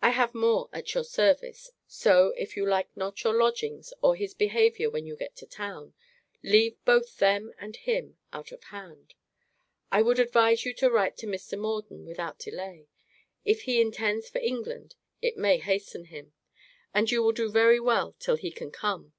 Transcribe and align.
I 0.00 0.12
have 0.12 0.34
more 0.34 0.70
at 0.72 0.94
your 0.94 1.04
service. 1.04 1.70
So, 1.86 2.28
if 2.38 2.56
you 2.56 2.64
like 2.64 2.96
not 2.96 3.22
your 3.22 3.34
lodgings 3.36 3.92
or 4.00 4.16
his 4.16 4.32
behaviour 4.32 4.88
when 4.88 5.04
you 5.04 5.14
get 5.14 5.36
to 5.36 5.46
town, 5.46 5.92
leave 6.42 6.82
both 6.86 7.18
them 7.18 7.52
and 7.58 7.76
him 7.76 8.16
out 8.32 8.50
of 8.50 8.64
hand. 8.64 9.12
I 9.92 10.00
would 10.00 10.18
advise 10.18 10.64
you 10.64 10.72
to 10.76 10.88
write 10.90 11.18
to 11.18 11.26
Mr. 11.26 11.58
Morden 11.58 12.06
without 12.06 12.38
delay. 12.38 12.88
If 13.44 13.64
he 13.64 13.78
intends 13.78 14.30
for 14.30 14.38
England, 14.40 14.94
it 15.20 15.36
may 15.36 15.58
hasten 15.58 16.06
him. 16.06 16.32
And 16.94 17.10
you 17.10 17.22
will 17.22 17.32
do 17.32 17.50
very 17.50 17.78
well 17.78 18.16
till 18.18 18.36
he 18.36 18.50
can 18.50 18.70
come. 18.70 19.12